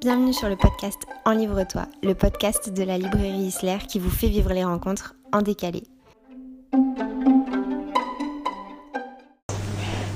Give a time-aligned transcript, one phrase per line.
[0.00, 4.28] Bienvenue sur le podcast En Livre-toi, le podcast de la librairie Isler qui vous fait
[4.28, 5.82] vivre les rencontres en décalé.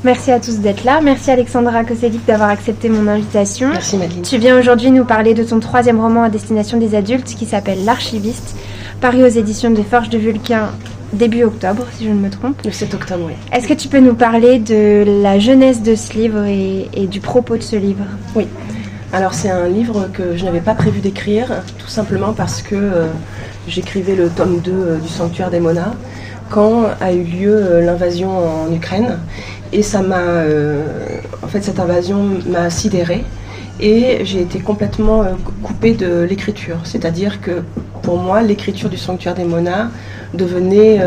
[0.02, 1.02] Merci à tous d'être là.
[1.02, 3.68] Merci Alexandra Koselic d'avoir accepté mon invitation.
[3.68, 4.22] Merci Madeleine.
[4.22, 7.84] Tu viens aujourd'hui nous parler de ton troisième roman à destination des adultes qui s'appelle
[7.84, 8.56] L'archiviste,
[9.02, 10.70] paru aux éditions des Forges de Vulcain
[11.12, 12.60] début octobre, si je ne me trompe.
[12.64, 13.34] Le 7 octobre, oui.
[13.52, 17.20] Est-ce que tu peux nous parler de la jeunesse de ce livre et, et du
[17.20, 18.04] propos de ce livre?
[18.34, 18.46] Oui.
[19.14, 23.06] Alors c'est un livre que je n'avais pas prévu d'écrire, tout simplement parce que euh,
[23.68, 25.92] j'écrivais le tome 2 euh, du Sanctuaire des Monas
[26.50, 29.20] quand a eu lieu euh, l'invasion en Ukraine.
[29.72, 30.42] Et ça m'a.
[31.42, 33.24] en fait, cette invasion m'a sidérée.
[33.78, 35.24] Et j'ai été complètement
[35.62, 36.78] coupée de l'écriture.
[36.82, 37.62] C'est-à-dire que
[38.02, 39.90] pour moi, l'écriture du Sanctuaire des Monas
[40.32, 41.00] devenait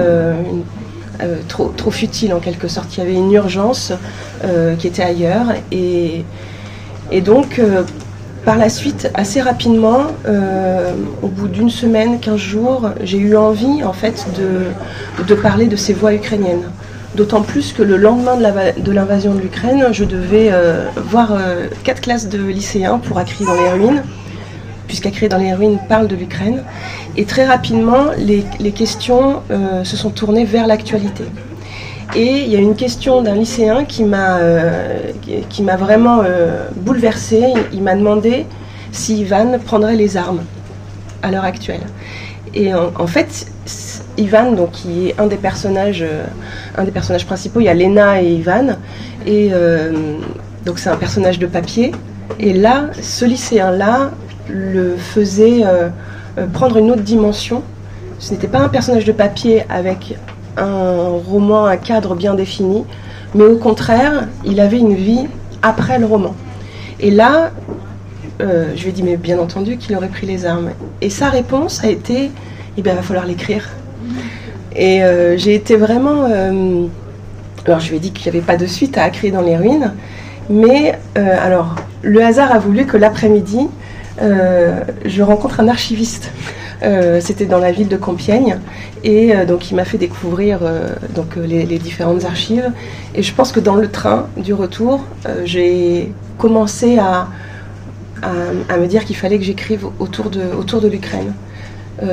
[1.47, 2.97] trop, futile en quelque sorte.
[2.97, 3.93] Il y avait une urgence
[4.79, 5.53] qui était ailleurs.
[5.71, 6.25] Et,
[7.11, 7.83] et donc, euh,
[8.45, 13.83] par la suite, assez rapidement, euh, au bout d'une semaine, 15 jours, j'ai eu envie
[13.83, 16.71] en fait de, parler de ces voix ukrainiennes.
[17.15, 21.37] D'autant plus que le lendemain de l'invasion de l'Ukraine, je devais euh, voir
[21.83, 24.03] quatre classes de lycéens pour Acri dans les ruines,
[24.87, 26.63] puisqu'Acri dans les ruines parle de l'Ukraine.
[27.15, 29.41] Et très rapidement, les, questions
[29.83, 31.23] se sont tournées vers l'actualité.
[32.15, 35.11] Et il y a une question d'un lycéen qui m'a euh,
[35.49, 37.53] qui- m'a vraiment euh, bouleversée.
[37.73, 38.45] Il m'a demandé
[38.91, 40.41] si Ivan prendrait les armes
[41.21, 41.81] à l'heure actuelle.
[42.53, 43.45] Et en, fait,
[44.17, 46.23] Ivan, donc, qui est un des personnages, euh,
[46.77, 48.77] un des personnages principaux, il y a Lena et Ivan,
[49.25, 49.91] et euh,
[50.65, 51.91] donc c'est un personnage de papier.
[52.39, 54.11] Et là, ce lycéen-là
[54.49, 55.63] le faisait
[56.53, 57.63] prendre une autre dimension.
[58.19, 60.15] Ce n'était pas un personnage de papier avec
[60.57, 62.83] un roman, un cadre bien défini,
[63.35, 65.27] mais au contraire, il avait une vie
[65.61, 66.35] après le roman.
[66.99, 67.51] Et là,
[68.41, 70.71] euh, je lui ai dit, mais bien entendu qu'il aurait pris les armes.
[71.01, 72.31] Et sa réponse a été, eh
[72.77, 73.69] il va falloir l'écrire.
[74.75, 76.25] Et euh, j'ai été vraiment...
[76.29, 76.85] euh,
[77.65, 79.57] alors, je lui ai dit qu'il n'y avait pas de suite à Acré dans les
[79.57, 79.93] ruines,
[80.49, 83.67] mais alors, le hasard a voulu que l'après-midi,
[84.21, 86.31] je rencontre un archiviste.
[86.83, 88.59] Euh, C'était dans la ville de Compiègne.
[89.03, 92.71] Et euh, donc, il m'a fait découvrir euh, donc, les, les différentes archives.
[93.15, 95.03] Et je pense que dans le train du retour,
[95.43, 97.27] j'ai commencé à,
[98.21, 101.33] à, me dire qu'il fallait que j'écrive autour de, autour de l'Ukraine.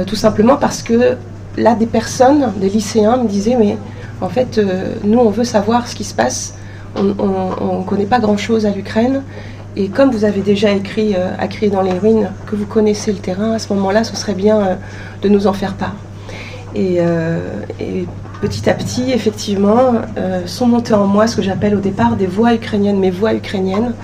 [0.07, 1.17] Tout simplement parce que
[1.59, 3.77] là, des personnes, des lycéens me disaient, mais
[4.23, 4.59] en fait,
[5.05, 6.55] nous, on veut savoir ce qui se passe.
[6.97, 9.23] On ne connaît pas grand-chose à l'Ukraine.
[9.77, 13.13] Et comme vous avez déjà écrit euh, à crier dans les ruines, que vous connaissez
[13.13, 14.75] le terrain, à ce moment-là, ce serait bien euh,
[15.23, 15.97] de nous en faire part.
[16.77, 17.41] Et, euh,
[17.81, 18.07] et
[18.41, 22.27] petit à petit, effectivement, euh, sont montées en moi ce que j'appelle au départ des
[22.27, 23.95] voix ukrainiennes, mes voix ukrainiennes,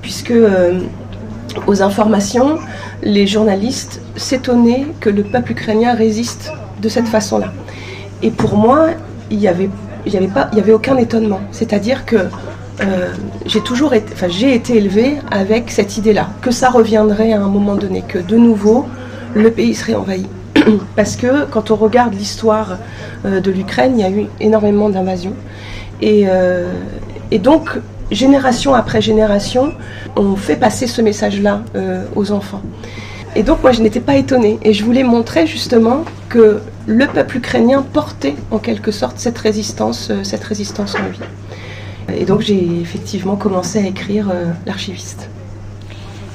[0.00, 0.32] puisque
[1.66, 2.58] aux informations,
[3.02, 7.52] les journalistes s'étonnaient que le peuple ukrainien résiste de cette façon-là.
[8.22, 8.88] Et pour moi,
[9.30, 9.68] il n'y avait,
[10.06, 11.40] y avait, avait aucun étonnement.
[11.50, 12.16] C'est-à-dire que
[12.82, 13.08] euh,
[13.46, 18.02] j'ai toujours été, enfin, élevée avec cette idée-là, que ça reviendrait à un moment donné,
[18.06, 18.86] que de nouveau,
[19.34, 20.26] le pays serait envahi.
[20.96, 22.78] Parce que quand on regarde l'histoire
[23.24, 25.34] euh, de l'Ukraine, il y a eu énormément d'invasions.
[26.00, 26.72] Et, euh,
[27.30, 27.70] et donc,
[28.10, 29.72] génération après génération,
[30.16, 31.62] on fait passer ce message-là
[32.16, 32.62] aux enfants.
[33.36, 34.58] Et donc, moi, je n'étais pas étonnée.
[34.62, 40.10] Et je voulais montrer justement que le peuple ukrainien portait en quelque sorte cette résistance,
[40.24, 41.20] cette résistance en lui.
[42.16, 45.28] Et donc, j'ai effectivement commencé à écrire euh, L'archiviste.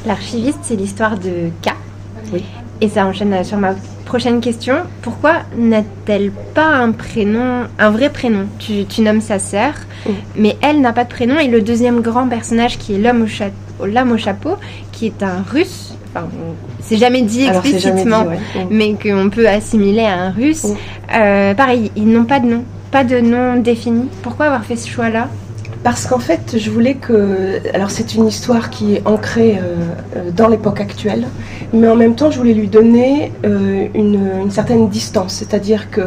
[0.06, 1.74] L'archiviste, c'est l'histoire de K.
[2.34, 2.44] Oui.
[2.82, 3.74] Et ça enchaîne sur ma
[4.06, 4.76] prochaine question.
[5.02, 8.46] Pourquoi n'a-t-elle pas un prénom, un vrai prénom?
[8.60, 9.74] Tu, tu nommes sa sœur,
[10.36, 11.40] mais elle n'a pas de prénom.
[11.40, 13.50] Et le deuxième grand personnage, qui est l'homme au, cha-
[13.84, 14.56] l'homme au chapeau,
[14.92, 16.28] qui est un russe, enfin,
[16.82, 18.38] c'est jamais dit jamais explicitement, ouais.
[18.70, 20.68] Mais qu'on peut assimiler à un russe.
[21.16, 24.08] Euh, pareil, ils n'ont pas de nom, pas de nom défini.
[24.22, 25.30] Pourquoi avoir fait ce choix-là?
[25.86, 27.62] Parce qu'en fait, je voulais que.
[27.76, 29.76] Alors, c'est une histoire qui est ancrée euh,
[30.16, 31.28] euh, dans l'époque actuelle,
[31.74, 35.34] mais en même temps, je voulais lui donner euh, une, une certaine distance.
[35.34, 36.02] C'est-à-dire que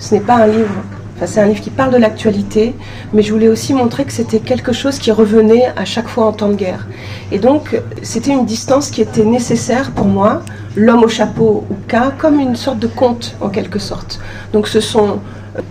[0.00, 0.74] ce n'est pas un livre.
[1.14, 2.74] Enfin, c'est un livre qui parle de l'actualité,
[3.12, 6.32] mais je voulais aussi montrer que c'était quelque chose qui revenait à chaque fois en
[6.32, 6.88] temps de guerre.
[7.30, 10.42] Et donc, c'était une distance qui était nécessaire pour moi,
[10.74, 14.18] l'homme au chapeau ou K, comme une sorte de conte en quelque sorte.
[14.52, 15.20] Donc, ce sont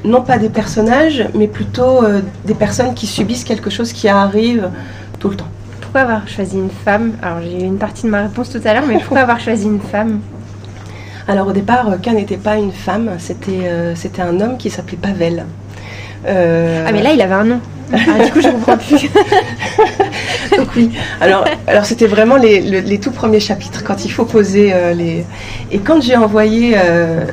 [0.04, 4.70] non pas des personnages, mais plutôt euh, des personnes qui subissent quelque chose qui arrive
[5.20, 5.48] tout le temps.
[5.82, 7.14] Pourquoi avoir choisi une femme?
[7.22, 9.66] Alors j'ai eu une partie de ma réponse tout à l'heure, mais pourquoi avoir choisi
[9.66, 10.20] une femme?
[11.28, 14.72] Alors au départ, euh, K n'était pas une femme, c'était euh, c'était un homme qui
[14.72, 15.46] s'appelait Pavel.
[16.28, 17.60] Euh, Ah mais là il avait un nom.
[17.94, 19.04] Ah, du coup je comprends plus.
[20.58, 20.92] donc Oui,
[21.22, 25.26] alors, alors c'était vraiment les, les, tout premiers chapitres, quand il faut poser les...
[25.72, 26.76] Et quand j'ai envoyé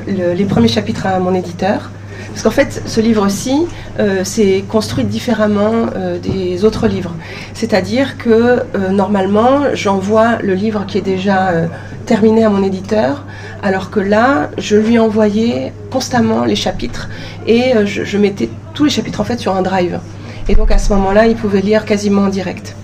[0.07, 1.91] les premiers chapitres à mon éditeur,
[2.37, 3.65] parce qu'en fait, ce livre-ci,
[3.97, 7.15] euh, c'est construit différemment euh, des autres livres.
[7.55, 11.67] C'est-à-dire que euh, normalement, j'envoie le livre qui est déjà
[12.05, 13.25] terminé à mon éditeur,
[13.63, 17.09] alors que là, je lui envoyais constamment les chapitres
[17.47, 19.99] et je, mettais tous les chapitres en sur un drive.
[20.47, 22.75] Et donc à ce moment-là, il pouvait lire quasiment en direct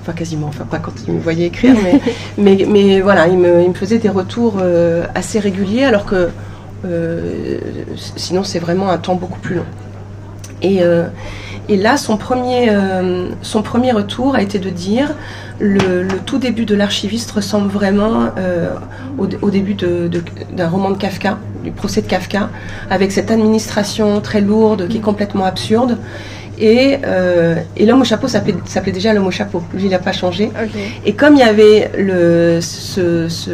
[0.00, 1.76] enfin quasiment, enfin pas quand il me voyait écrire,
[2.38, 4.54] mais, voilà, il me, faisait des retours
[5.14, 6.28] assez réguliers, alors que euh,
[8.16, 9.66] sinon, c'est vraiment un temps beaucoup plus long.
[10.62, 11.06] Et, euh,
[11.68, 15.14] et là, son premier, euh, son premier retour a été de dire
[15.60, 18.30] le, le tout début de l'archiviste ressemble vraiment
[19.18, 22.48] au, au, début d'un roman de Kafka, du procès de Kafka,
[22.90, 25.98] avec cette administration très lourde qui est complètement absurde.
[26.58, 26.98] Et,
[27.76, 29.62] et l'homme au chapeau s'appelait déjà l'homme au chapeau.
[29.72, 30.50] Lui, il n'a pas changé.
[31.06, 33.50] Et comme il y avait le, ce, ce,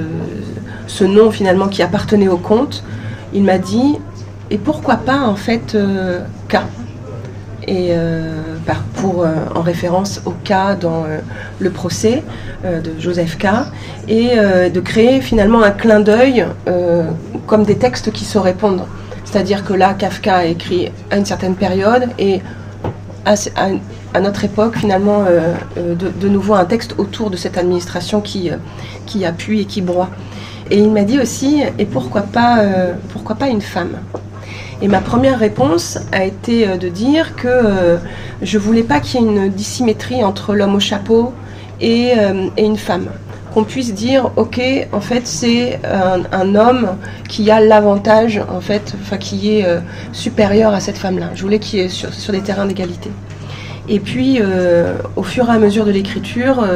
[0.86, 2.84] ce, nom finalement qui appartenait au conte,
[3.32, 3.98] il m'a dit
[4.50, 6.56] et pourquoi pas en fait euh, K.
[7.66, 8.40] Et euh,
[8.94, 11.04] pour euh, en référence au cas dans
[11.58, 12.22] le procès
[12.64, 13.46] de Joseph K.
[14.08, 16.46] Et de créer finalement un clin d'œil
[17.46, 18.84] comme des textes qui se répondent.
[19.25, 22.40] C'est-à-dire que là Kafka a écrit à une certaine période et
[23.26, 23.34] à,
[24.14, 25.25] à, notre époque finalement
[25.76, 28.50] de, de, nouveau un texte autour de cette administration qui,
[29.04, 30.08] qui appuie et qui broie
[30.70, 33.99] et il m'a dit aussi, et pourquoi pas, euh, pourquoi pas une femme?
[34.82, 37.97] Et ma première réponse a été euh, de dire que euh,
[38.43, 41.32] je voulais pas qu'il y ait une dissymétrie entre l'homme au chapeau
[41.81, 42.12] et,
[42.59, 43.06] une femme.
[43.55, 44.61] Qu'on puisse dire, ok,
[44.93, 45.81] en fait, c'est
[46.32, 46.97] un, homme
[47.29, 49.67] qui a l'avantage, en fait, enfin, qui est
[50.12, 51.31] supérieur à cette femme-là.
[51.35, 53.11] Je voulais qu'il y ait sur des terrains d'égalité.
[53.88, 54.41] Et puis,
[55.14, 56.67] au fur et à mesure de l'écriture,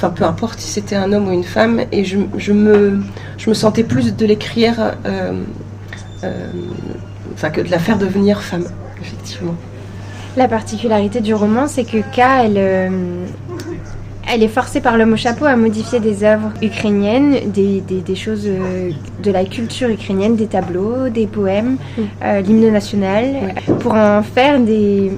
[0.00, 2.16] enfin peu importe si c'était un homme ou une femme, et je,
[2.52, 3.00] me,
[3.36, 5.32] je me sentais plus de l'écrire, euh,
[6.24, 6.50] euh,
[7.34, 8.64] enfin que de la faire devenir femme,
[9.00, 9.54] effectivement.
[10.38, 13.26] La particularité du roman, c'est que K, elle, euh,
[14.32, 18.44] elle est forcée par l'homme au chapeau à modifier des œuvres ukrainiennes, des, des, choses
[18.44, 22.38] de la culture ukrainienne, des tableaux, des poèmes, mm.
[22.42, 25.10] l'hymne national, pour en faire des,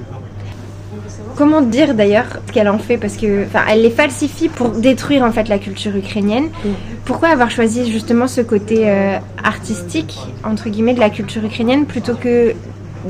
[1.35, 5.31] Comment dire d'ailleurs ce qu'elle en fait Parce que, elle les falsifie pour détruire en
[5.31, 6.45] fait la culture ukrainienne.
[6.45, 6.69] Mm.
[7.05, 12.15] Pourquoi avoir choisi justement ce côté euh, artistique entre guillemets de la culture ukrainienne plutôt
[12.15, 12.53] que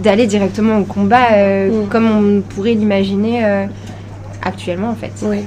[0.02, 1.88] d'aller directement au combat euh, mm.
[1.90, 3.66] comme on pourrait l'imaginer euh,
[4.42, 5.14] actuellement en fait?
[5.24, 5.40] Oui.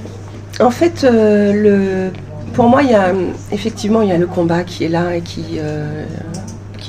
[0.61, 2.11] En fait, le,
[2.55, 3.13] pour moi, il y a
[3.53, 5.59] effectivement il y a le combat qui est là et qui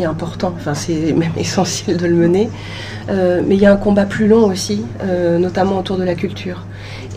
[0.05, 0.53] important.
[0.55, 2.49] Enfin, c'est même essentiel de le mener.
[3.09, 6.15] Euh, mais il y a un combat plus long aussi, euh, notamment autour de la
[6.15, 6.63] culture.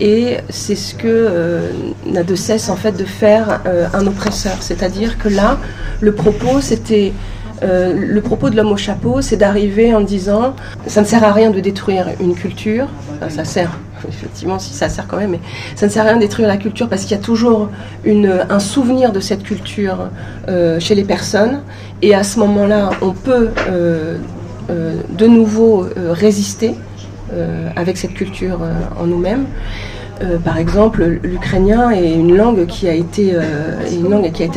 [0.00, 1.72] Et c'est ce que euh,
[2.06, 3.60] n'a de cesse en fait de faire
[3.92, 4.56] un oppresseur.
[4.60, 5.58] C'est-à-dire que là,
[6.00, 7.12] le propos, c'était
[7.62, 10.54] le propos de l'homme au chapeau, c'est d'arriver en disant
[10.86, 12.86] ça ne sert à rien de détruire une culture,
[13.28, 15.40] ça sert effectivement si ça sert quand même, mais
[15.76, 17.68] ça ne sert à rien de détruire la culture parce qu'il y a toujours
[18.06, 20.10] un souvenir de cette culture
[20.78, 21.60] chez les personnes.
[22.02, 23.50] Et à ce moment-là on peut
[24.70, 26.74] euh, de nouveau euh, résister
[27.32, 28.60] euh, avec cette culture
[29.00, 29.46] en nous-mêmes.
[30.44, 33.34] par exemple, l'ukrainien est une langue qui a été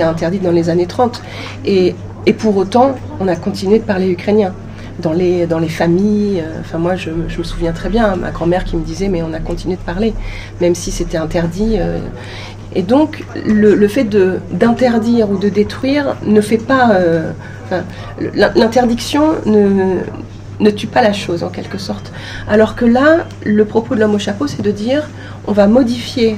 [0.03, 1.21] interdite dans les années 30
[1.65, 4.53] et, et pour autant on a continué de parler ukrainien
[4.99, 6.43] dans les, dans les familles.
[6.59, 9.33] enfin, moi, je, je, me souviens très bien, ma grand-mère qui me disait, mais on
[9.33, 10.13] a continué de parler,
[10.61, 11.77] même si c'était interdit.
[12.75, 14.07] et donc, le, le fait
[14.51, 16.99] d'interdire ou de détruire ne fait pas
[18.35, 19.97] L'interdiction ne,
[20.59, 22.11] ne tue pas la chose en quelque sorte.
[22.47, 25.09] Alors que là, le propos de l'homme au chapeau, c'est de dire
[25.47, 26.37] on va modifier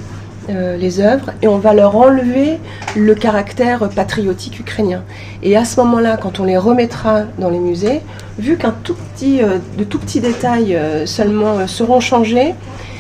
[0.50, 2.60] euh, les œuvres et on va leur enlever
[2.96, 5.04] le caractère patriotique ukrainien.
[5.42, 8.02] Et à ce moment-là, quand on les remettra dans les musées,
[8.38, 12.54] vu qu'un tout petit, euh, de tout petits détails euh, seulement seront changés,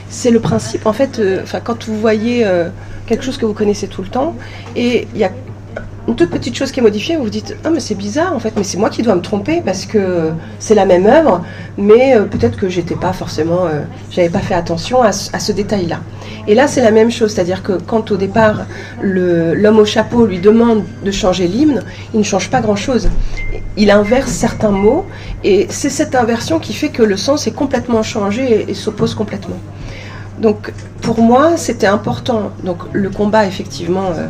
[0.09, 1.21] c'est le principe en fait.
[1.63, 2.45] Quand vous voyez
[3.07, 4.35] quelque chose que vous connaissez tout le temps
[4.75, 5.31] et il y a
[6.07, 8.39] une toute petite chose qui est modifiée, vous vous dites ah mais c'est bizarre en
[8.39, 11.43] fait, mais c'est moi qui dois me tromper parce que c'est la même œuvre,
[11.77, 13.81] mais euh, peut-être que j'étais pas forcément, euh,
[14.11, 15.99] j'avais pas fait attention à, ce détail-là.
[16.47, 18.65] Et là c'est la même chose, c'est-à-dire que quand au départ
[19.01, 21.81] l'homme au chapeau lui demande de changer l'hymne,
[22.13, 23.09] il ne change pas grand-chose.
[23.75, 25.05] Il inverse certains mots
[25.43, 29.57] et c'est cette inversion qui fait que le sens est complètement changé et, s'oppose complètement.
[30.39, 30.71] Donc
[31.01, 32.51] pour moi c'était important.
[32.63, 34.11] Donc le combat effectivement.
[34.15, 34.27] Euh,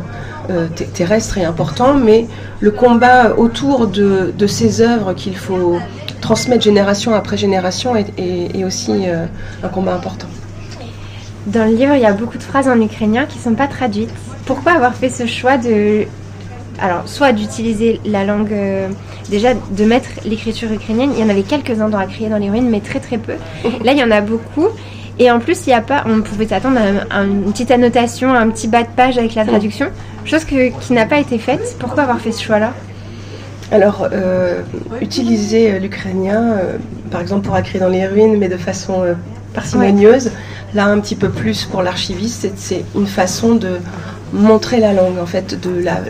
[0.50, 2.26] euh, terrestre est important, mais
[2.60, 5.78] le combat autour de, ces œuvres qu'il faut
[6.20, 9.26] transmettre génération après génération est, aussi euh,
[9.62, 10.28] un combat important.
[11.46, 13.68] Dans le livre, il y a beaucoup de phrases en ukrainien qui ne sont pas
[13.68, 14.10] traduites.
[14.46, 16.04] Pourquoi avoir fait ce choix de
[16.78, 18.88] alors soit d'utiliser la langue, euh,
[19.30, 21.10] déjà de mettre l'écriture ukrainienne?
[21.16, 23.34] Il y en avait quelques-uns dans la dans les ruines, mais très très peu.
[23.84, 24.68] Là, il y en a beaucoup.
[25.18, 26.78] Et en plus, il n'y a pas, on pouvait s'attendre
[27.10, 29.86] à, une petite annotation, un petit bas de page avec la traduction,
[30.28, 31.76] chose qui n'a pas été faite.
[31.78, 32.72] Pourquoi avoir fait ce choix-là?
[33.72, 34.62] Alors, euh,
[35.00, 36.58] utiliser euh, l'ukrainien,
[37.10, 39.04] par exemple pour écrire dans les ruines, mais de façon
[39.54, 40.30] parcimonieuse,
[40.74, 43.78] là un petit peu plus pour l'archiviste, c'est une façon de
[44.32, 46.00] montrer la langue, en fait, de la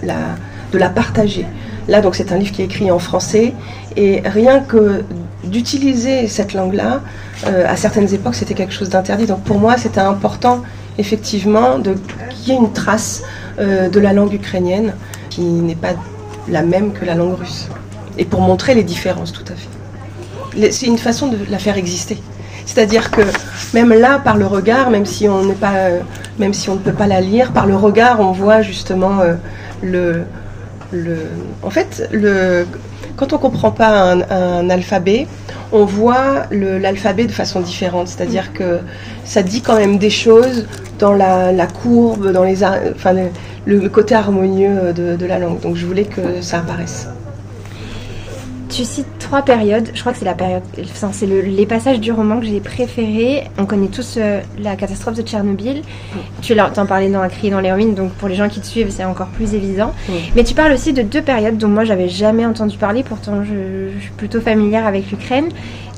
[0.72, 1.46] de la partager.
[1.88, 3.54] Là, donc, c'est un livre qui est écrit en français,
[3.96, 5.04] et rien que
[5.44, 7.00] d'utiliser cette langue-là,
[7.46, 9.26] euh, à certaines époques, c'était quelque chose d'interdit.
[9.26, 10.62] Donc, pour moi, c'était important,
[10.98, 13.26] effectivement, qu'il y ait une trace euh,
[13.58, 14.94] de la langue ukrainienne
[15.30, 15.94] qui n'est pas
[16.48, 17.68] la même que la langue russe.
[18.18, 20.70] Et pour montrer les différences, tout à fait.
[20.72, 22.18] C'est une façon de la faire exister.
[22.64, 23.22] C'est-à-dire que
[23.74, 26.00] même là, par le regard, même si on pas, euh,
[26.38, 29.20] même si on ne peut pas la lire, par le regard, on voit justement
[29.82, 30.24] le,
[31.62, 32.08] en fait,
[33.16, 35.26] quand on ne comprend pas un, alphabet,
[35.72, 38.08] on voit l'alphabet de façon différente.
[38.08, 38.78] C'est-à-dire que
[39.24, 40.66] ça dit quand même des choses
[40.98, 43.14] dans la, courbe, dans les, enfin,
[43.66, 45.60] le, côté harmonieux de, la langue.
[45.60, 47.08] Donc je voulais que ça apparaisse.
[48.68, 49.90] Tu cites trois périodes.
[49.94, 50.62] Je crois que c'est la période,
[51.12, 53.44] c'est les passages du roman que j'ai préférés.
[53.58, 55.82] On connaît tous euh, la catastrophe de Tchernobyl.
[56.42, 58.66] Tu en parlais dans Un cri dans les ruines, donc pour les gens qui te
[58.66, 59.92] suivent, c'est encore plus évident.
[60.34, 63.02] Mais tu parles aussi de deux périodes dont moi j'avais jamais entendu parler.
[63.02, 65.48] Pourtant, je, suis plutôt familière avec l'Ukraine.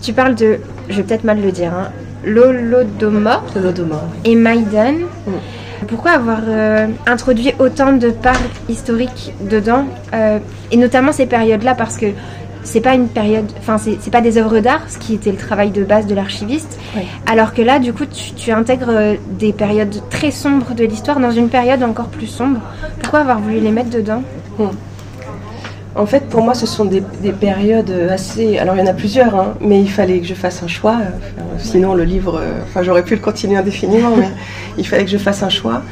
[0.03, 0.59] Tu parles de,
[0.89, 1.91] je vais peut-être mal le dire, hein,
[2.25, 3.43] l'Holodomor
[4.25, 4.95] et Maïdan.
[5.87, 10.39] Pourquoi avoir euh, introduit autant de parts historiques dedans euh,
[10.73, 12.07] Et notamment ces périodes-là, parce que
[12.63, 15.71] c'est pas une période, enfin c'est pas des œuvres d'art, ce qui était le travail
[15.71, 16.79] de base de l'archiviste.
[17.27, 21.31] Alors que là, du coup, tu, intègres euh, des périodes très sombres de l'histoire dans
[21.31, 22.61] une période encore plus sombre.
[23.01, 24.23] Pourquoi avoir voulu les mettre dedans?
[24.59, 24.69] Hmm.
[25.95, 28.59] En fait, pour moi, ce sont des, périodes assez.
[28.59, 30.99] Alors, il y en a plusieurs, hein, mais il fallait que je fasse un choix.
[31.59, 34.29] sinon, le livre, euh, enfin, j'aurais pu le continuer indéfiniment, mais
[34.79, 35.83] il fallait que je fasse un choix.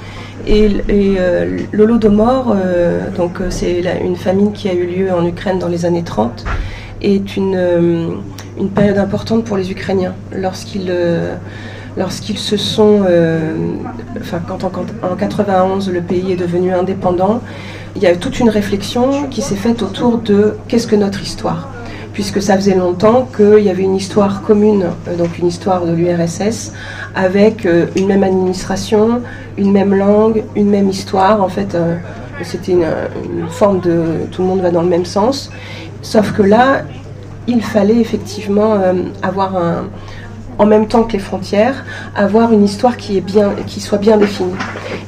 [0.47, 5.59] Et, euh, l'Holodomor, euh, donc euh, c'est une famine qui a eu lieu en Ukraine
[5.59, 6.45] dans les années 30,
[7.03, 8.21] est une,
[8.59, 10.15] une période importante pour les Ukrainiens.
[10.33, 10.93] Lorsqu'ils
[11.99, 13.05] lorsqu'ils se sont,
[14.21, 17.41] enfin quand en, en 91 le pays est devenu indépendant,
[17.95, 21.69] il y a toute une réflexion qui s'est faite autour de qu'est-ce que notre histoire
[22.17, 25.93] puisque ça faisait longtemps qu'il y avait une histoire commune, euh, donc une histoire de
[25.93, 26.73] l'URSS,
[27.15, 29.21] avec euh, une même administration,
[29.59, 31.43] une même langue, une même histoire.
[31.43, 31.99] En fait, euh,
[32.41, 32.87] c'était une,
[33.51, 35.51] forme de tout le monde va dans le même sens.
[36.01, 36.85] Sauf que là,
[37.47, 38.79] il fallait effectivement
[39.23, 39.85] avoir un,
[40.59, 41.85] en même temps que les frontières,
[42.15, 44.55] avoir une histoire qui, est bien, qui soit bien définie.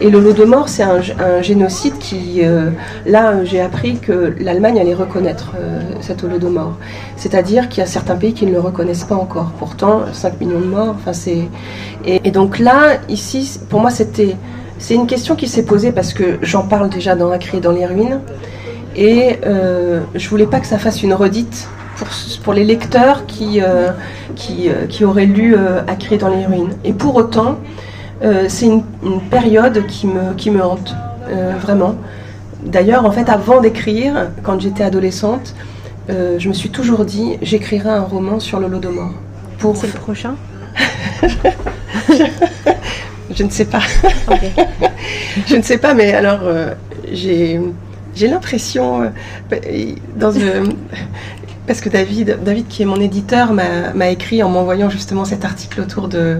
[0.00, 1.00] Et le Lodomor, c'est un,
[1.42, 2.70] génocide qui, euh,
[3.06, 6.74] là, j'ai appris que l'Allemagne allait reconnaître euh, cet Holodomor.
[7.16, 9.52] C'est-à-dire qu'il y a certains pays qui ne le reconnaissent pas encore.
[9.58, 11.48] Pourtant, 5 millions de morts, enfin c'est...
[12.04, 14.36] Et, donc là, ici, pour moi, c'était...
[14.78, 17.72] C'est une question qui s'est posée parce que j'en parle déjà dans La cri dans
[17.72, 18.20] les ruines.
[18.94, 21.68] Et euh, je voulais pas que ça fasse une redite
[22.42, 23.90] pour, les lecteurs qui, euh,
[24.50, 25.80] euh, qui, auraient lu euh,
[26.18, 26.74] dans les ruines.
[26.84, 27.58] Et pour autant,
[28.48, 28.82] c'est une,
[29.30, 30.94] période qui me, qui me hante,
[31.60, 31.94] vraiment.
[32.64, 35.54] D'ailleurs, en fait, avant d'écrire, quand j'étais adolescente,
[36.08, 39.10] je me suis toujours dit, j'écrirai un roman sur le Lodomor.
[39.58, 39.76] Pour...
[39.76, 40.34] C'est le prochain?
[43.30, 43.82] Je, ne sais pas.
[45.46, 46.40] je ne sais pas, mais alors,
[47.12, 47.60] j'ai
[48.14, 49.12] j'ai l'impression,
[50.16, 50.74] dans une,
[51.68, 55.82] parce que David, David qui est mon éditeur, m'a écrit en m'envoyant justement cet article
[55.82, 56.38] autour de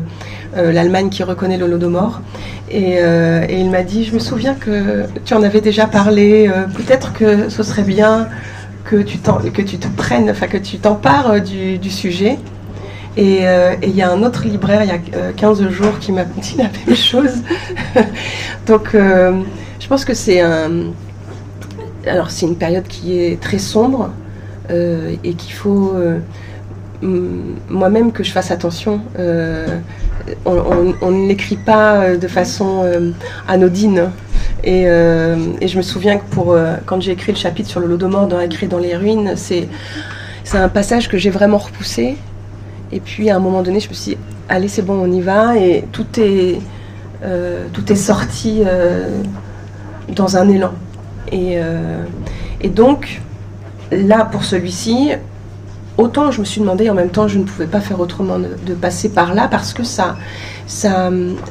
[0.56, 2.22] euh, l'Allemagne qui reconnaît l'Holodomor.
[2.70, 6.48] Et, euh, et il m'a dit, je me souviens que tu en avais déjà parlé,
[6.48, 8.28] euh, peut-être que ce serait bien
[8.84, 12.38] que tu, que tu te prennes, enfin que tu t'empares du, du, sujet.
[13.18, 13.42] Et
[13.82, 16.70] il y a un autre libraire, il y a 15 jours, qui m'a dit la
[16.86, 17.42] même chose.
[18.66, 20.92] Donc je pense que c'est un...
[22.06, 24.27] Alors c'est une période qui est très sombre, euh,
[24.70, 25.94] et qu'il faut
[27.02, 29.00] euh, moi-même que je fasse attention.
[29.18, 29.78] Euh,
[30.44, 32.84] on, ne l'écrit pas de façon
[33.46, 34.10] anodine.
[34.64, 36.56] Et, je me souviens que pour,
[36.86, 39.68] quand j'ai écrit le chapitre sur le Lodomor dans Écrit dans les ruines, c'est
[40.52, 42.16] un passage que j'ai vraiment repoussé.
[42.90, 45.20] Et puis à un moment donné, je me suis dit, allez, c'est bon, on y
[45.20, 45.56] va.
[45.56, 46.58] Et tout est,
[47.72, 48.62] tout est sorti
[50.14, 50.72] dans un élan.
[51.32, 53.20] Et donc,
[53.90, 55.12] là, pour celui-ci,
[55.96, 58.74] autant je me suis demandé, en même temps, je ne pouvais pas faire autrement de,
[58.74, 60.16] passer par là parce que ça,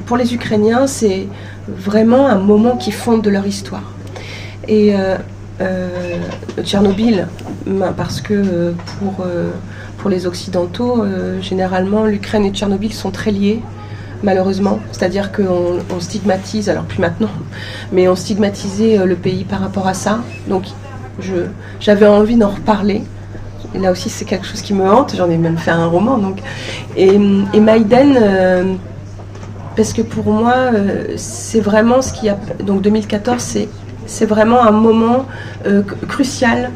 [0.06, 1.28] pour les Ukrainiens, c'est
[1.68, 3.94] vraiment un moment qui fonde de leur histoire.
[4.68, 5.18] Et euh,
[5.62, 6.18] euh,
[6.64, 7.28] Tchernobyl,
[7.66, 9.26] ben, parce que pour,
[9.98, 11.04] pour les Occidentaux,
[11.42, 13.62] généralement, l'Ukraine et Tchernobyl sont très liés
[14.24, 14.80] malheureusement.
[14.92, 17.30] C'est-à-dire qu'on stigmatise, alors plus maintenant,
[17.92, 20.22] mais on stigmatisait le pays par rapport à ça.
[20.48, 20.64] Donc
[21.80, 23.04] j'avais envie d'en reparler
[23.74, 25.16] et là aussi, c'est quelque chose qui me hante.
[25.16, 26.18] J'en ai même fait un roman.
[26.18, 26.40] Donc.
[26.96, 27.20] Et,
[27.54, 28.74] et Maïden, euh,
[29.76, 32.38] parce que pour moi, euh, c'est vraiment ce qui a.
[32.64, 33.70] Donc 2014, c'est,
[34.06, 35.26] c'est vraiment un moment
[35.66, 36.72] euh, crucial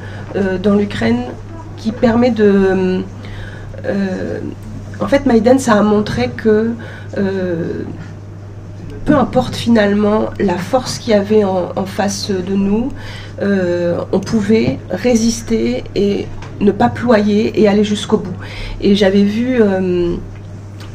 [0.64, 1.24] dans l'Ukraine
[1.76, 3.04] qui permet de.
[5.02, 6.72] en fait, Maïden, ça a montré que
[9.06, 12.92] peu importe finalement la force qu'il y avait en, face de nous,
[13.42, 16.28] on pouvait résister et
[16.62, 18.36] ne pas ployer et aller jusqu'au bout.
[18.80, 20.16] Et j'avais vu, euh,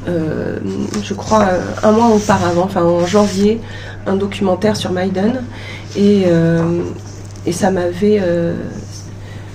[0.08, 0.58] euh,
[1.02, 1.46] je crois,
[1.82, 3.60] un mois auparavant, enfin en janvier,
[4.06, 5.42] un documentaire sur Maiden.
[5.96, 6.82] Et, euh,
[7.52, 8.20] ça m'avait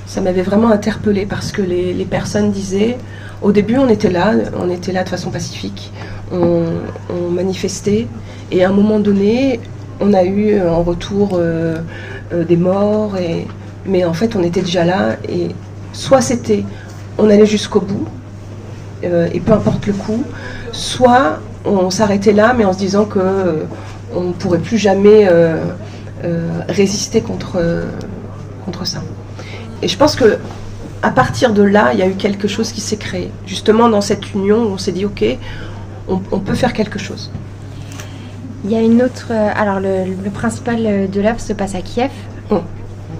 [0.05, 2.97] ça m'avait vraiment interpellé parce que les, personnes disaient
[3.41, 5.91] au début on était là, on était là de façon pacifique,
[6.31, 6.67] on,
[7.31, 8.07] manifestait
[8.51, 9.59] et à un moment donné
[9.99, 11.39] on a eu en retour
[12.31, 13.15] des morts
[13.85, 15.49] mais en fait on était déjà là et
[15.93, 16.63] soit c'était
[17.17, 18.07] on allait jusqu'au bout,
[19.03, 20.23] euh, et peu importe le coup,
[20.71, 23.63] soit on s'arrêtait là, mais en se disant que euh,
[24.13, 25.57] on ne pourrait plus jamais euh,
[26.67, 27.61] résister contre,
[28.65, 29.01] contre ça.
[29.81, 30.37] Et je pense que
[31.03, 33.31] à partir de là, il y a eu quelque chose qui s'est créé.
[33.47, 35.25] Justement, dans cette union, on s'est dit, ok,
[36.07, 37.31] on, peut faire quelque chose.
[38.63, 39.31] Il y a une autre.
[39.31, 42.11] Alors, le, principal de l'œuvre se passe à Kiev.
[42.49, 42.61] Oh.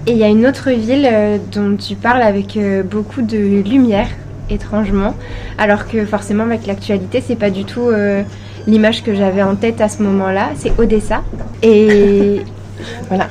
[0.06, 3.62] Et il y a une autre ville euh, dont tu parles avec euh, beaucoup de
[3.62, 4.08] lumière,
[4.50, 5.14] étrangement,
[5.58, 8.22] alors que forcément avec l'actualité, c'est pas du tout euh,
[8.66, 10.50] l'image que j'avais en tête à ce moment-là.
[10.56, 11.22] C'est Odessa.
[11.62, 12.40] Et
[13.08, 13.28] voilà.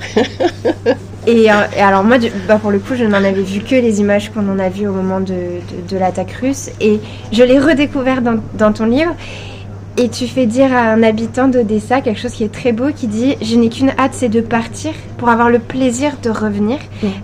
[1.28, 2.16] et, alors moi,
[2.48, 4.88] bah pour le coup, je n'en avais vu que les images qu'on en a vues
[4.88, 5.60] au moment de,
[5.90, 7.02] de, l'attaque russe, et
[7.34, 9.14] je l'ai redécouvert dans, dans ton livre.
[9.98, 13.08] Et tu fais dire à un habitant d'Odessa quelque chose qui est très beau, qui
[13.08, 16.78] dit Je n'ai qu'une hâte, c'est de partir pour avoir le plaisir de revenir.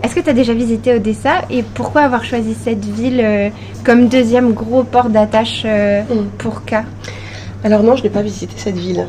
[0.03, 3.49] Est-ce que tu as déjà visité Odessa et pourquoi avoir choisi cette ville euh,
[3.85, 6.01] comme deuxième gros port d'attache euh,
[6.37, 6.75] pour K?
[7.63, 9.07] Alors non, je n'ai pas visité cette ville,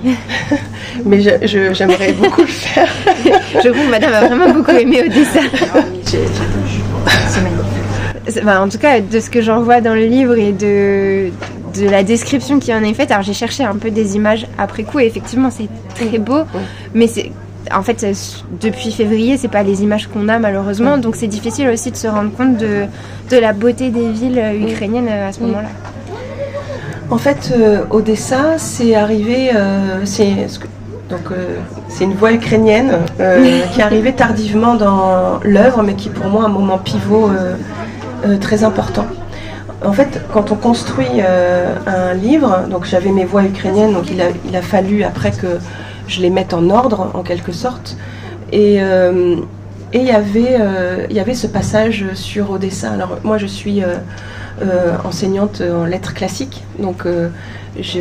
[1.05, 2.89] mais j'aimerais beaucoup le faire.
[3.63, 5.41] je trouve madame a vraiment beaucoup aimé Odessa.
[8.29, 11.31] C'est en tout cas, de ce que j'en vois dans le livre et de,
[11.75, 13.11] de la description qui en est faite.
[13.11, 16.43] Alors j'ai cherché un peu des images après coup et effectivement c'est très beau,
[16.95, 17.33] mais c'est
[17.75, 18.07] en fait
[18.61, 22.07] depuis février c'est pas les images qu'on a malheureusement, donc c'est difficile aussi de se
[22.07, 22.85] rendre compte de,
[23.31, 25.69] de la beauté des villes ukrainiennes à ce moment-là.
[27.11, 30.47] En fait, euh, Odessa, c'est arrivé, euh, c'est
[31.09, 31.57] donc euh,
[31.89, 32.99] c'est une voix ukrainienne
[33.73, 37.31] qui est arrivée tardivement dans l'œuvre, mais qui pour moi un moment pivot
[38.41, 39.07] très important
[39.85, 44.21] en fait, quand on construit euh, un livre, donc j'avais mes voix ukrainiennes, donc il
[44.21, 45.59] a, il a, fallu après que
[46.09, 47.97] je les mette en ordre, en quelque sorte.
[48.51, 49.37] Et, euh,
[49.95, 52.91] il, y avait, euh, y avait ce passage sur Odessa.
[52.91, 53.83] Alors moi, je suis
[55.05, 57.07] enseignante en lettres classiques, donc
[57.81, 58.01] je,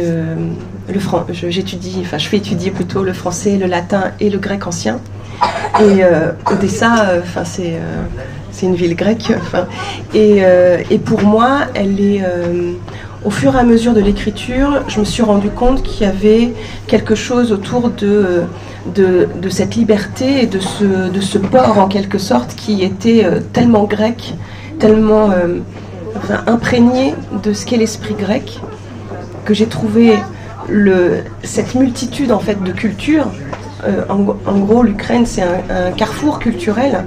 [0.90, 5.00] le j'étudie, enfin je fais étudier plutôt le français, le latin et le grec ancien.
[5.80, 6.02] Et
[6.52, 7.76] Odessa, enfin c'est
[8.58, 9.32] c'est une ville grecque.
[10.16, 12.72] Euh, et, pour moi, elle est, euh,
[13.24, 16.54] au fur et à mesure de l'écriture, je me suis rendu compte qu'il y avait
[16.88, 18.44] quelque chose autour de,
[18.96, 23.40] de, cette liberté et de ce, de ce port en quelque sorte qui était euh,
[23.54, 24.34] tellement grec,
[24.80, 25.30] tellement
[26.48, 28.60] imprégné de ce qu'est l'esprit grec,
[29.46, 30.14] que j'ai trouvé
[31.44, 33.28] cette multitude en fait de cultures
[33.86, 37.04] euh, en, gros, l'Ukraine, c'est un, carrefour culturel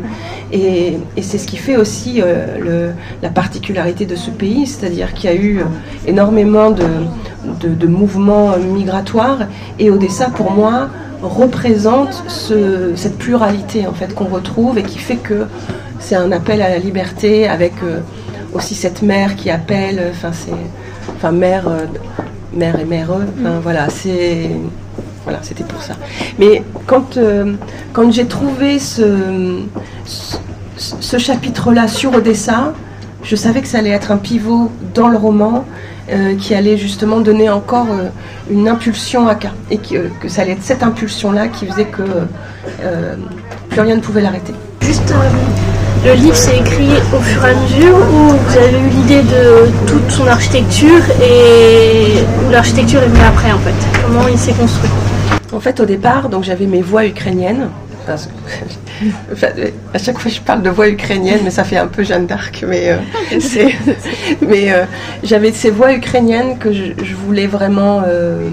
[0.52, 5.32] et, c'est ce qui fait aussi euh, la particularité de ce pays, c'est-à-dire qu'il y
[5.32, 5.64] a eu
[6.06, 9.40] énormément de, mouvements migratoires
[9.78, 10.88] et Odessa, pour moi,
[11.22, 15.46] représente cette pluralité en fait qu'on retrouve et qui fait que
[15.98, 18.00] c'est un appel à la liberté avec euh,
[18.54, 20.52] aussi cette mère qui appelle, enfin c'est,
[21.16, 21.68] enfin mère,
[22.54, 24.50] mère et mèreux, enfin voilà, c'est
[25.30, 25.94] voilà, c'était pour ça.
[26.40, 27.54] Mais quand, euh,
[27.92, 29.60] quand j'ai trouvé ce,
[30.76, 32.72] ce, chapitre-là sur Odessa,
[33.22, 35.64] je savais que ça allait être un pivot dans le roman
[36.10, 38.08] euh, qui allait justement donner encore euh,
[38.50, 39.50] une impulsion à K.
[39.70, 42.02] Et que, que, ça allait être cette impulsion-là qui faisait que
[43.68, 44.54] plus rien ne pouvait l'arrêter.
[44.80, 45.14] Juste
[46.02, 49.68] le livre s'est écrit au fur et à mesure ou vous avez eu l'idée de
[49.86, 53.74] toute son architecture et l'architecture est venue après en fait?
[54.06, 54.88] Comment il s'est construit?
[55.60, 57.68] En fait, au départ, donc j'avais mes voix ukrainiennes.
[58.06, 59.44] Parce que-
[59.94, 62.64] à chaque fois, je parle de voix ukrainiennes, mais ça fait un peu Jeanne d'Arc.
[62.66, 62.96] Mais, euh,
[64.40, 64.86] mais euh,
[65.22, 68.48] j'avais ces voix ukrainiennes que je, je voulais vraiment euh,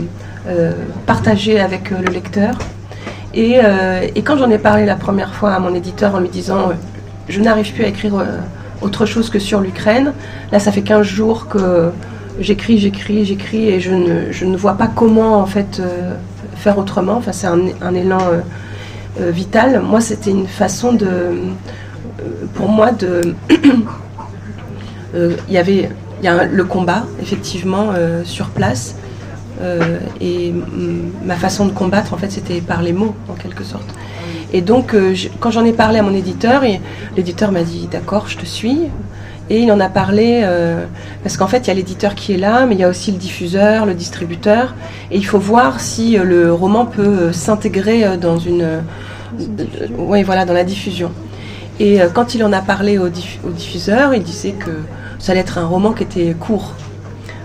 [1.06, 2.56] partager avec le lecteur.
[3.34, 3.60] Et,
[4.16, 6.72] et quand j'en ai parlé la première fois à mon éditeur en lui disant
[7.30, 8.16] je n'arrive plus à écrire
[8.82, 10.14] autre chose que sur l'Ukraine,
[10.52, 11.92] là ça fait 15 jours que
[12.40, 15.82] j'écris, j'écris, j'écris et je ne, je ne vois pas comment en fait
[16.58, 17.14] faire autrement.
[17.14, 18.42] Enfin, c'est un, élan euh,
[19.22, 19.82] euh, vital.
[19.82, 21.34] Moi, c'était une façon de, euh,
[22.54, 23.36] pour moi, de,
[25.16, 25.90] il y avait,
[26.20, 27.94] il y a le combat effectivement
[28.24, 28.96] sur place.
[30.22, 30.54] Et
[31.26, 33.90] ma façon de combattre, en fait, c'était par les mots, en quelque sorte.
[34.54, 34.96] Et donc,
[35.40, 36.62] quand j'en ai parlé à mon éditeur,
[37.16, 38.82] l'éditeur m'a dit D'accord, je te suis.
[39.50, 40.84] Et il en a parlé euh,
[41.24, 43.12] parce qu'en fait, il y a l'éditeur qui est là, mais il y a aussi
[43.12, 44.76] le diffuseur, le distributeur.
[45.10, 48.82] Et il faut voir si euh, le roman peut euh, s'intégrer dans une.
[49.98, 51.12] oui, voilà, dans la diffusion.
[51.80, 54.72] Et euh, quand il en a parlé au, diff- au diffuseur, il disait que
[55.20, 56.74] ça allait être un roman qui était court,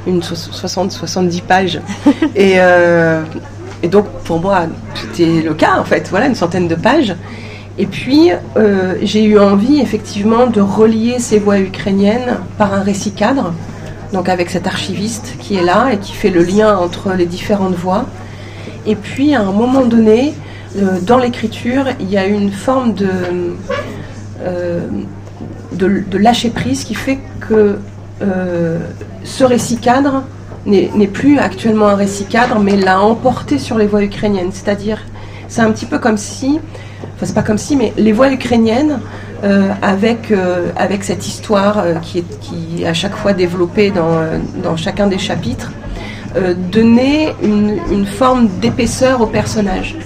[0.07, 1.81] une 60-70 pages.
[2.35, 3.23] et, euh,
[3.83, 7.15] et donc, pour moi, c'était le cas, en fait, voilà, une centaine de pages.
[7.79, 13.13] Et puis, euh, j'ai eu envie, effectivement, de relier ces voix ukrainiennes par un récit
[13.13, 13.55] cadre,
[14.13, 17.75] donc avec cet archiviste qui est là et qui fait le lien entre les différentes
[17.75, 18.05] voix.
[18.87, 20.35] Et puis, à un moment donné,
[20.77, 23.09] euh, dans l'écriture, il y a une forme de,
[24.43, 24.81] euh,
[25.73, 27.79] de, de lâcher prise qui fait que
[29.25, 30.23] ce récit cadre
[30.65, 34.53] n'est n'est plus actuellement un récit cadre, mais l'a emporté sur les voix ukrainiennes.
[34.53, 34.99] C'est-à-dire,
[35.53, 36.59] c'est un petit peu comme si,
[37.03, 39.01] enfin c'est pas comme si, mais les voix ukrainiennes,
[39.45, 44.21] euh, avec, euh, avec cette histoire euh, qui, est, qui à chaque fois développée dans,
[44.62, 45.71] dans chacun des chapitres,
[46.71, 49.97] donnaient une, une forme d'épaisseur au personnage.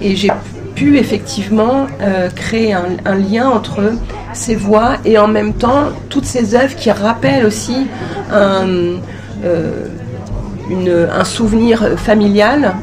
[0.00, 0.32] Et j'ai
[0.74, 1.86] pu effectivement
[2.34, 3.92] créer un, lien entre
[4.32, 7.86] ces voix et en même temps toutes ces œuvres qui rappellent aussi
[8.32, 8.96] un,
[9.44, 12.74] un souvenir familial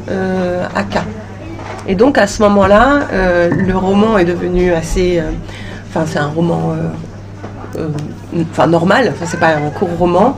[0.74, 1.00] à K.
[1.88, 5.20] Et donc à ce moment-là, euh, le roman est devenu assez.
[5.20, 5.32] euh,
[5.90, 6.74] Enfin, c'est un roman.
[7.78, 7.88] euh,
[8.52, 10.38] Enfin, normal, enfin, c'est pas un court roman.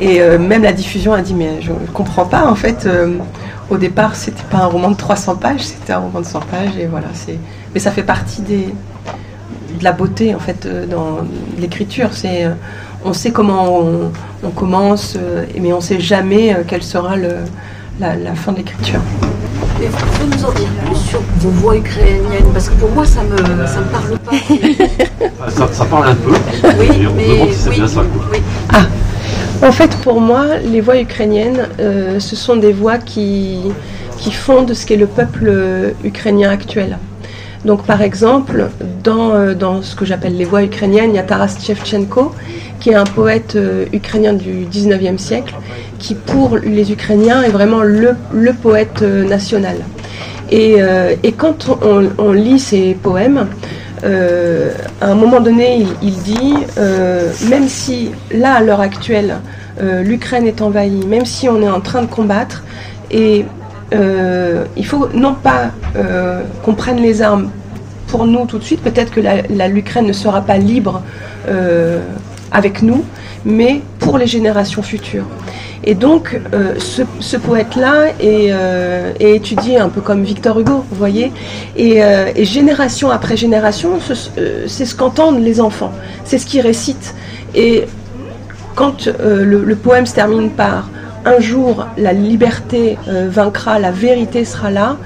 [0.00, 2.88] Et même la diffusion a dit Mais je ne comprends pas, en fait.
[3.70, 6.76] au départ, c'était pas un roman de 300 pages, c'était un roman de 100 pages.
[6.78, 7.38] Et voilà, c'est.
[7.74, 8.72] Mais ça fait partie des,
[9.78, 11.18] de la beauté, en fait, dans
[11.58, 12.10] l'écriture.
[12.12, 12.46] C'est.
[13.04, 13.80] on sait comment
[14.44, 15.16] on, commence,
[15.60, 17.16] mais on sait jamais quelle sera
[17.98, 19.00] la fin de l'écriture.
[19.82, 23.04] Et vous pouvez nous en dire plus sur vos voix ukrainiennes Parce que pour moi,
[23.04, 23.36] ça me,
[23.66, 25.50] ça me parle pas.
[25.50, 26.32] Ça, ça parle un peu.
[26.78, 28.02] Oui, on mais demande si c'est oui, bien ça.
[28.02, 28.24] quoi.
[28.32, 28.38] oui.
[29.62, 33.60] En fait, pour moi, les voix ukrainiennes, euh, ce sont des voix qui,
[34.18, 36.98] qui fondent ce qu'est le peuple euh, ukrainien actuel.
[37.66, 38.68] Donc, par exemple,
[39.02, 42.32] dans, euh, dans ce que j'appelle les voix ukrainiennes, il y a Taras Shevchenko,
[42.78, 45.52] qui est un poète euh, ukrainien du 19e siècle,
[45.98, 48.14] qui pour les Ukrainiens est vraiment le,
[48.62, 49.78] poète euh, national.
[50.52, 50.76] Et,
[51.36, 51.76] quand
[52.18, 53.48] on, lit ses poèmes,
[54.04, 56.54] à un moment donné, il, dit,
[57.50, 59.38] même si là, à l'heure actuelle,
[59.80, 62.62] l'Ukraine est envahie, même si on est en train de combattre,
[63.10, 63.44] et
[63.94, 67.50] euh, il faut non pas euh, qu'on prenne les armes
[68.08, 69.20] pour nous tout de suite, peut-être que
[69.68, 71.02] l'Ukraine ne sera pas libre
[71.48, 72.00] euh,
[72.52, 73.04] avec nous,
[73.44, 75.26] mais pour les générations futures.
[75.84, 76.40] Et donc,
[76.78, 81.32] ce, poète-là est, euh, étudié un peu comme Victor Hugo, vous voyez,
[81.76, 82.00] et,
[82.44, 84.30] génération après génération, ce-
[84.66, 85.92] c'est ce qu'entendent les enfants,
[86.24, 87.14] c'est ce qu'ils récitent.
[87.54, 87.84] Et
[88.74, 90.88] quand le poème se termine par
[91.26, 94.96] un jour la liberté euh, vaincra, la vérité sera là,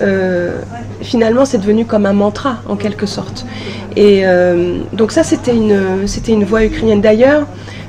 [0.00, 0.60] euh,
[1.02, 3.44] finalement c'est devenu comme un mantra en quelque sorte.
[3.96, 7.00] Et euh, donc ça c'était une, c'était une voix ukrainienne.
[7.00, 7.46] D'ailleurs,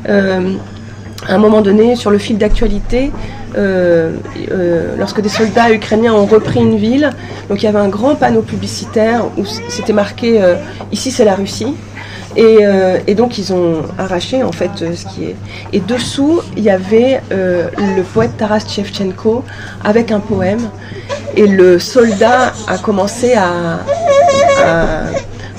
[0.07, 3.11] à un moment donné, sur le fil d'actualité,
[4.97, 7.11] lorsque des soldats ukrainiens ont repris une ville,
[7.49, 10.41] donc il y avait un grand panneau publicitaire où c'était marqué
[10.91, 11.75] Ici c'est la Russie.
[12.38, 15.36] Et, euh, et donc ils ont arraché en fait euh, ce qui est.
[15.73, 19.43] Et dessous, il y avait euh, le poète Taras Shevchenko
[19.84, 20.69] avec un poème.
[21.36, 23.80] Et le soldat a commencé à,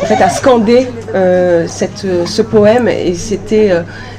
[0.01, 0.87] en fait, à scander
[1.67, 3.73] cette, ce poème et c'était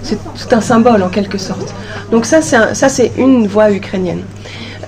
[0.10, 1.74] tout un symbole en quelque sorte.
[2.12, 4.22] Donc ça, c'est un- une voix ukrainienne.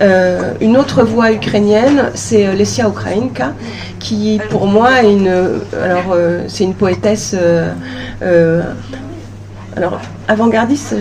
[0.00, 3.52] Euh, une autre voix ukrainienne, c'est Lesia Ukrainka,
[3.98, 6.16] qui pour moi est une, alors
[6.48, 7.36] c'est une poétesse.
[9.76, 10.94] alors, avant-gardiste,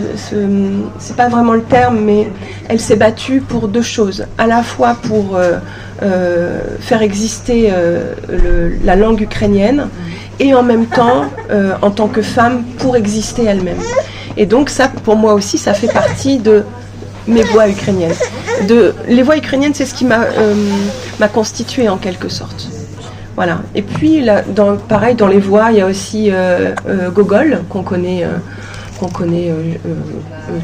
[1.00, 2.30] c'est pas vraiment le terme, mais
[2.68, 4.26] elle s'est battue pour deux choses.
[4.38, 5.40] À la fois pour
[6.00, 7.72] faire exister
[8.84, 9.88] la langue ukrainienne,
[10.40, 11.26] et en même temps,
[11.82, 13.82] en tant que femme, pour exister elle-même.
[14.38, 16.64] Et donc ça, pour moi aussi, ça fait partie de
[17.28, 18.14] mes voix ukrainiennes.
[19.08, 20.54] Les voix ukrainiennes, c'est ce qui m'a euh,
[21.20, 22.70] m'a constitué en quelque sorte.
[23.36, 23.60] Voilà.
[23.76, 24.26] Et puis,
[24.88, 28.26] pareil, dans les voix, il y a aussi euh, euh, Gogol, qu'on connaît,
[29.00, 29.54] qu'on connaît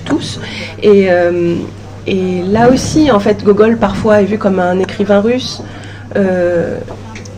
[0.06, 0.40] tous.
[0.84, 1.08] Et,
[2.08, 5.62] et là aussi, en fait, Gogol, parfois, est vu comme un écrivain russe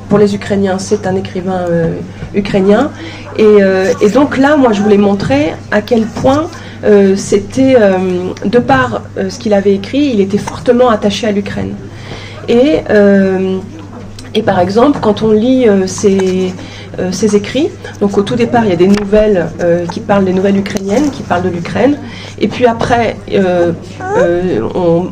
[0.10, 1.94] pour les Ukrainiens, c'est un écrivain euh,
[2.34, 2.92] ukrainien.
[3.40, 6.48] Euh, et, donc là, moi, je voulais montrer à quel point
[6.84, 7.78] euh, c'était,
[8.44, 11.76] de par ce qu'il avait écrit, il était fortement attaché à l'Ukraine.
[12.48, 12.80] Et,
[14.34, 16.54] et par exemple, quand on lit ses,
[17.12, 17.70] ses, écrits,
[18.02, 19.48] donc au tout départ, il y a des nouvelles
[19.92, 21.98] qui parlent des nouvelles ukrainiennes, qui parlent de l'Ukraine.
[22.40, 23.18] Et puis après,
[24.74, 25.10] on,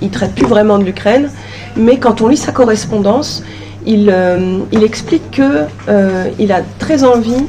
[0.00, 1.28] il ne traite plus vraiment de l'Ukraine.
[1.76, 3.42] Mais quand on lit sa correspondance,
[3.86, 7.44] euh, il, explique qu'il euh, a très envie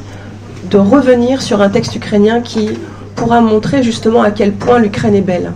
[0.70, 2.70] de revenir sur un texte ukrainien qui
[3.14, 5.52] pourra montrer justement à quel point l'Ukraine est belle.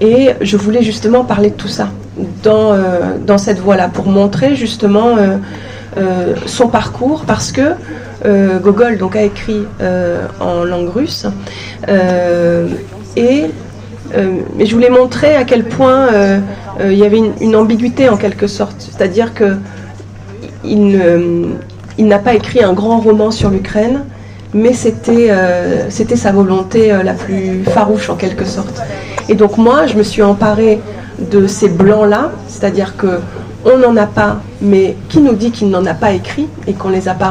[0.00, 1.88] Et je voulais justement parler de tout ça
[2.42, 5.16] dans, euh, cette voie-là, pour montrer justement
[6.46, 7.74] son parcours, parce que
[8.60, 9.64] Gogol a écrit
[10.40, 11.26] en langue russe,
[13.16, 13.46] et,
[14.56, 16.08] mais je voulais montrer à quel point
[16.82, 19.56] il y avait une, une ambiguïté en quelque sorte, c'est-à-dire que
[20.64, 21.58] il,
[21.98, 24.04] n'a pas écrit un grand roman sur l'Ukraine,
[24.52, 28.80] mais c'était euh, sa volonté euh, la plus farouche en quelque sorte.
[29.28, 30.80] Et donc moi, je me suis emparée
[31.30, 33.20] de ces blancs-là, c'est-à-dire que
[33.64, 36.88] on n'en a pas, mais qui nous dit qu'il n'en a pas écrit et qu'on
[36.88, 37.30] les a pas